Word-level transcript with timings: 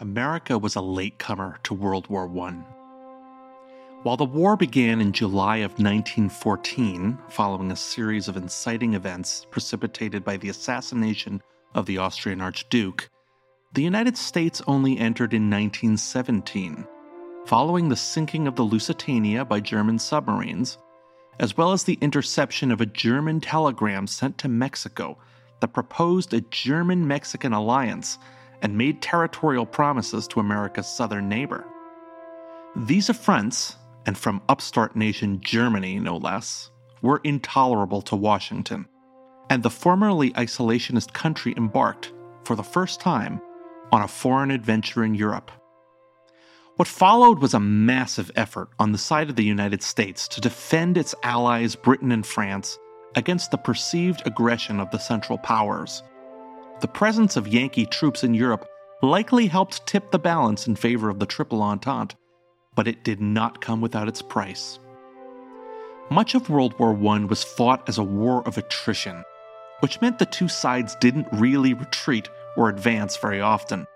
America 0.00 0.58
was 0.58 0.76
a 0.76 0.80
latecomer 0.80 1.58
to 1.62 1.74
World 1.74 2.08
War 2.08 2.30
I. 2.46 2.52
While 4.02 4.16
the 4.16 4.24
war 4.24 4.56
began 4.56 5.00
in 5.00 5.12
July 5.12 5.58
of 5.58 5.72
1914, 5.72 7.18
following 7.28 7.70
a 7.70 7.76
series 7.76 8.26
of 8.26 8.36
inciting 8.36 8.94
events 8.94 9.46
precipitated 9.50 10.24
by 10.24 10.36
the 10.36 10.48
assassination 10.48 11.40
of 11.74 11.86
the 11.86 11.98
Austrian 11.98 12.40
Archduke, 12.40 13.08
the 13.74 13.82
United 13.82 14.16
States 14.16 14.60
only 14.66 14.98
entered 14.98 15.32
in 15.32 15.48
1917, 15.48 16.86
following 17.46 17.88
the 17.88 17.96
sinking 17.96 18.48
of 18.48 18.56
the 18.56 18.64
Lusitania 18.64 19.44
by 19.44 19.60
German 19.60 19.98
submarines, 19.98 20.78
as 21.38 21.56
well 21.56 21.72
as 21.72 21.84
the 21.84 21.98
interception 22.00 22.72
of 22.72 22.80
a 22.80 22.86
German 22.86 23.40
telegram 23.40 24.06
sent 24.06 24.36
to 24.38 24.48
Mexico 24.48 25.16
that 25.60 25.72
proposed 25.72 26.34
a 26.34 26.40
German 26.40 27.06
Mexican 27.06 27.52
alliance 27.52 28.18
and 28.62 28.78
made 28.78 29.02
territorial 29.02 29.66
promises 29.66 30.26
to 30.28 30.40
America's 30.40 30.86
southern 30.86 31.28
neighbor. 31.28 31.66
These 32.74 33.10
affronts, 33.10 33.76
and 34.06 34.16
from 34.16 34.40
upstart 34.48 34.96
nation 34.96 35.40
Germany 35.42 35.98
no 35.98 36.16
less, 36.16 36.70
were 37.02 37.20
intolerable 37.24 38.00
to 38.02 38.16
Washington, 38.16 38.86
and 39.50 39.62
the 39.62 39.70
formerly 39.70 40.30
isolationist 40.30 41.12
country 41.12 41.52
embarked, 41.56 42.12
for 42.44 42.56
the 42.56 42.62
first 42.62 43.00
time, 43.00 43.40
on 43.90 44.00
a 44.00 44.08
foreign 44.08 44.50
adventure 44.50 45.04
in 45.04 45.14
Europe. 45.14 45.50
What 46.76 46.88
followed 46.88 47.40
was 47.40 47.52
a 47.52 47.60
massive 47.60 48.30
effort 48.34 48.70
on 48.78 48.92
the 48.92 48.98
side 48.98 49.28
of 49.28 49.36
the 49.36 49.44
United 49.44 49.82
States 49.82 50.26
to 50.28 50.40
defend 50.40 50.96
its 50.96 51.14
allies 51.22 51.76
Britain 51.76 52.10
and 52.10 52.24
France 52.24 52.78
against 53.14 53.50
the 53.50 53.58
perceived 53.58 54.22
aggression 54.24 54.80
of 54.80 54.90
the 54.90 54.98
Central 54.98 55.36
Powers. 55.36 56.02
The 56.82 56.88
presence 56.88 57.36
of 57.36 57.46
Yankee 57.46 57.86
troops 57.86 58.24
in 58.24 58.34
Europe 58.34 58.68
likely 59.02 59.46
helped 59.46 59.86
tip 59.86 60.10
the 60.10 60.18
balance 60.18 60.66
in 60.66 60.74
favor 60.74 61.08
of 61.08 61.20
the 61.20 61.26
Triple 61.26 61.62
Entente, 61.62 62.16
but 62.74 62.88
it 62.88 63.04
did 63.04 63.20
not 63.20 63.60
come 63.60 63.80
without 63.80 64.08
its 64.08 64.20
price. 64.20 64.80
Much 66.10 66.34
of 66.34 66.50
World 66.50 66.76
War 66.80 66.90
I 66.92 67.24
was 67.24 67.44
fought 67.44 67.88
as 67.88 67.98
a 67.98 68.02
war 68.02 68.42
of 68.48 68.58
attrition, 68.58 69.22
which 69.78 70.00
meant 70.00 70.18
the 70.18 70.26
two 70.26 70.48
sides 70.48 70.96
didn't 70.96 71.28
really 71.30 71.72
retreat 71.72 72.28
or 72.56 72.68
advance 72.68 73.16
very 73.16 73.40
often. 73.40 73.86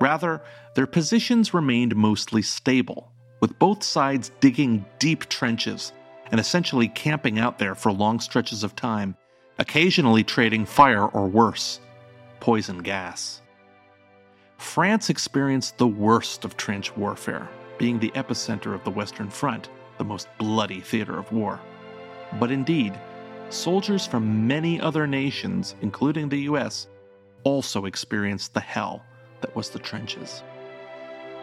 Rather, 0.00 0.40
their 0.76 0.86
positions 0.86 1.52
remained 1.52 1.96
mostly 1.96 2.42
stable, 2.42 3.10
with 3.40 3.58
both 3.58 3.82
sides 3.82 4.30
digging 4.38 4.84
deep 5.00 5.28
trenches 5.28 5.92
and 6.30 6.38
essentially 6.38 6.86
camping 6.86 7.40
out 7.40 7.58
there 7.58 7.74
for 7.74 7.90
long 7.90 8.20
stretches 8.20 8.62
of 8.62 8.76
time, 8.76 9.16
occasionally 9.58 10.22
trading 10.22 10.64
fire 10.64 11.06
or 11.06 11.26
worse 11.26 11.80
poison 12.44 12.76
gas. 12.76 13.40
France 14.58 15.08
experienced 15.08 15.78
the 15.78 15.86
worst 15.86 16.44
of 16.44 16.58
trench 16.58 16.94
warfare, 16.94 17.48
being 17.78 17.98
the 17.98 18.10
epicenter 18.10 18.74
of 18.74 18.84
the 18.84 18.90
Western 18.90 19.30
Front, 19.30 19.70
the 19.96 20.04
most 20.04 20.28
bloody 20.36 20.82
theater 20.82 21.18
of 21.18 21.32
war. 21.32 21.58
But 22.38 22.50
indeed, 22.50 22.92
soldiers 23.48 24.06
from 24.06 24.46
many 24.46 24.78
other 24.78 25.06
nations, 25.06 25.74
including 25.80 26.28
the 26.28 26.40
US, 26.40 26.86
also 27.44 27.86
experienced 27.86 28.52
the 28.52 28.60
hell 28.60 29.02
that 29.40 29.56
was 29.56 29.70
the 29.70 29.78
trenches. 29.78 30.42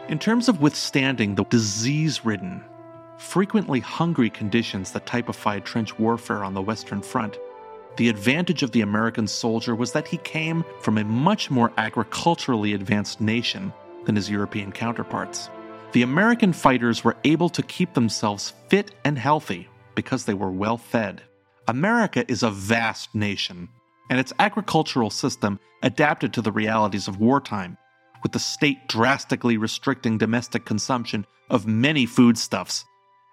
In 0.06 0.20
terms 0.20 0.48
of 0.48 0.60
withstanding 0.60 1.34
the 1.34 1.46
disease 1.46 2.24
ridden, 2.24 2.62
frequently 3.18 3.80
hungry 3.80 4.30
conditions 4.30 4.92
that 4.92 5.06
typified 5.06 5.64
trench 5.64 5.98
warfare 5.98 6.44
on 6.44 6.54
the 6.54 6.62
Western 6.62 7.02
Front, 7.02 7.40
the 7.96 8.08
advantage 8.08 8.62
of 8.62 8.72
the 8.72 8.80
American 8.80 9.26
soldier 9.26 9.74
was 9.74 9.92
that 9.92 10.08
he 10.08 10.16
came 10.18 10.64
from 10.80 10.98
a 10.98 11.04
much 11.04 11.50
more 11.50 11.72
agriculturally 11.76 12.72
advanced 12.72 13.20
nation 13.20 13.72
than 14.04 14.16
his 14.16 14.30
European 14.30 14.72
counterparts. 14.72 15.50
The 15.92 16.02
American 16.02 16.52
fighters 16.52 17.04
were 17.04 17.16
able 17.24 17.50
to 17.50 17.62
keep 17.62 17.92
themselves 17.92 18.54
fit 18.68 18.92
and 19.04 19.18
healthy 19.18 19.68
because 19.94 20.24
they 20.24 20.34
were 20.34 20.50
well 20.50 20.78
fed. 20.78 21.22
America 21.68 22.24
is 22.28 22.42
a 22.42 22.50
vast 22.50 23.14
nation, 23.14 23.68
and 24.08 24.18
its 24.18 24.32
agricultural 24.38 25.10
system 25.10 25.60
adapted 25.82 26.32
to 26.32 26.42
the 26.42 26.50
realities 26.50 27.08
of 27.08 27.20
wartime, 27.20 27.76
with 28.22 28.32
the 28.32 28.38
state 28.38 28.88
drastically 28.88 29.58
restricting 29.58 30.16
domestic 30.16 30.64
consumption 30.64 31.26
of 31.50 31.66
many 31.66 32.06
foodstuffs 32.06 32.84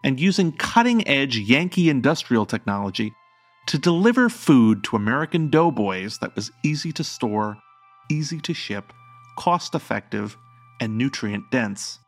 and 0.03 0.19
using 0.19 0.51
cutting 0.51 1.07
edge 1.07 1.37
Yankee 1.37 1.89
industrial 1.89 2.45
technology 2.45 3.13
to 3.69 3.77
deliver 3.77 4.29
food 4.29 4.83
to 4.83 4.95
American 4.95 5.47
doughboys 5.47 6.17
that 6.17 6.35
was 6.35 6.51
easy 6.63 6.91
to 6.91 7.03
store, 7.03 7.55
easy 8.09 8.39
to 8.39 8.51
ship, 8.51 8.91
cost 9.37 9.75
effective, 9.75 10.35
and 10.81 10.97
nutrient 10.97 11.43
dense. 11.51 11.99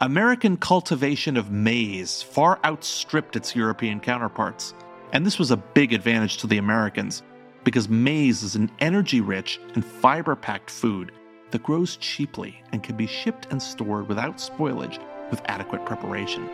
American 0.00 0.58
cultivation 0.58 1.38
of 1.38 1.50
maize 1.50 2.20
far 2.20 2.60
outstripped 2.62 3.36
its 3.36 3.56
European 3.56 4.00
counterparts, 4.00 4.74
and 5.14 5.24
this 5.24 5.38
was 5.38 5.50
a 5.50 5.56
big 5.56 5.94
advantage 5.94 6.36
to 6.36 6.46
the 6.46 6.58
Americans 6.58 7.22
because 7.64 7.88
maize 7.88 8.42
is 8.42 8.54
an 8.54 8.70
energy 8.80 9.22
rich 9.22 9.58
and 9.74 9.82
fiber 9.82 10.36
packed 10.36 10.68
food 10.68 11.10
that 11.52 11.62
grows 11.62 11.96
cheaply 11.96 12.62
and 12.72 12.82
can 12.82 12.98
be 12.98 13.06
shipped 13.06 13.46
and 13.50 13.62
stored 13.62 14.06
without 14.08 14.36
spoilage 14.36 14.98
with 15.30 15.40
adequate 15.46 15.86
preparation. 15.86 16.46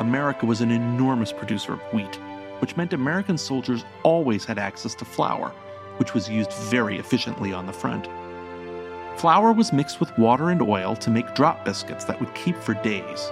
America 0.00 0.46
was 0.46 0.60
an 0.60 0.72
enormous 0.72 1.32
producer 1.32 1.74
of 1.74 1.80
wheat, 1.92 2.18
which 2.60 2.76
meant 2.76 2.92
American 2.92 3.38
soldiers 3.38 3.84
always 4.02 4.44
had 4.44 4.58
access 4.58 4.94
to 4.96 5.04
flour, 5.04 5.50
which 5.98 6.14
was 6.14 6.28
used 6.28 6.52
very 6.52 6.98
efficiently 6.98 7.52
on 7.52 7.66
the 7.66 7.72
front. 7.72 8.08
Flour 9.18 9.52
was 9.52 9.72
mixed 9.72 10.00
with 10.00 10.16
water 10.18 10.50
and 10.50 10.60
oil 10.60 10.96
to 10.96 11.10
make 11.10 11.34
drop 11.34 11.64
biscuits 11.64 12.04
that 12.04 12.18
would 12.18 12.34
keep 12.34 12.56
for 12.56 12.74
days. 12.74 13.30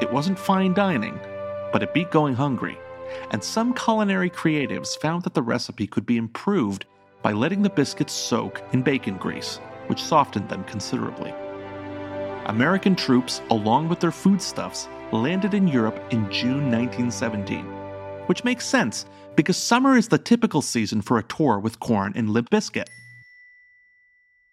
It 0.00 0.12
wasn't 0.12 0.38
fine 0.38 0.74
dining, 0.74 1.18
but 1.72 1.82
it 1.82 1.92
beat 1.92 2.10
going 2.10 2.34
hungry, 2.34 2.78
and 3.30 3.42
some 3.42 3.74
culinary 3.74 4.30
creatives 4.30 4.98
found 4.98 5.22
that 5.24 5.34
the 5.34 5.42
recipe 5.42 5.86
could 5.86 6.06
be 6.06 6.16
improved 6.16 6.86
by 7.22 7.32
letting 7.32 7.62
the 7.62 7.70
biscuits 7.70 8.12
soak 8.12 8.62
in 8.72 8.82
bacon 8.82 9.16
grease, 9.16 9.56
which 9.88 10.02
softened 10.02 10.48
them 10.48 10.64
considerably. 10.64 11.34
American 12.46 12.96
troops, 12.96 13.42
along 13.50 13.88
with 13.88 14.00
their 14.00 14.10
foodstuffs, 14.10 14.88
landed 15.12 15.52
in 15.52 15.68
Europe 15.68 16.00
in 16.10 16.30
June 16.30 16.70
1917, 16.70 17.66
which 18.28 18.44
makes 18.44 18.64
sense 18.64 19.06
because 19.36 19.56
summer 19.56 19.96
is 19.96 20.08
the 20.08 20.18
typical 20.18 20.62
season 20.62 21.02
for 21.02 21.18
a 21.18 21.22
tour 21.24 21.58
with 21.58 21.80
Korn 21.80 22.12
and 22.14 22.30
Limp 22.30 22.50
Bizkit. 22.50 22.88